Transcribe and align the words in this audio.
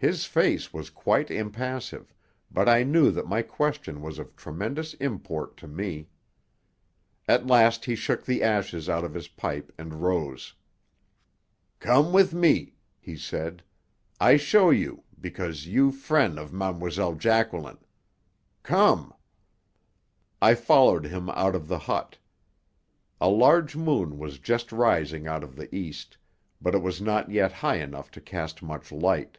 His 0.00 0.24
face 0.26 0.72
was 0.72 0.90
quite 0.90 1.28
impassive, 1.28 2.14
but 2.52 2.68
I 2.68 2.84
knew 2.84 3.10
that 3.10 3.26
my 3.26 3.42
question 3.42 4.00
was 4.00 4.20
of 4.20 4.36
tremendous 4.36 4.94
import 4.94 5.56
to 5.56 5.66
me. 5.66 6.08
At 7.26 7.48
last 7.48 7.84
he 7.86 7.96
shook 7.96 8.24
the 8.24 8.40
ashes 8.40 8.88
out 8.88 9.02
of 9.02 9.12
his 9.12 9.26
pipe 9.26 9.72
and 9.76 10.00
rose. 10.00 10.54
"Come 11.80 12.12
with 12.12 12.32
me," 12.32 12.74
he 13.00 13.16
said. 13.16 13.64
"I 14.20 14.36
show 14.36 14.70
you 14.70 15.02
because 15.20 15.66
you 15.66 15.90
frien' 15.90 16.38
of 16.38 16.52
Ma'm'selle 16.52 17.16
Jacqueline. 17.16 17.78
Come." 18.62 19.12
I 20.40 20.54
followed 20.54 21.06
him 21.06 21.28
out 21.30 21.56
of 21.56 21.66
the 21.66 21.78
hut. 21.90 22.18
A 23.20 23.28
large 23.28 23.74
moon 23.74 24.16
was 24.16 24.38
just 24.38 24.70
rising 24.70 25.26
out 25.26 25.42
of 25.42 25.56
the 25.56 25.74
east, 25.74 26.16
but 26.60 26.72
it 26.76 26.82
was 26.84 27.00
not 27.02 27.32
yet 27.32 27.50
high 27.50 27.80
enough 27.80 28.12
to 28.12 28.20
cast 28.20 28.62
much 28.62 28.92
light. 28.92 29.38